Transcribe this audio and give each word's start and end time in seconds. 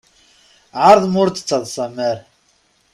Ɛeṛḍem 0.83 1.15
ur 1.21 1.27
d-ttaḍsam 1.29 1.95
ara. 2.09 2.23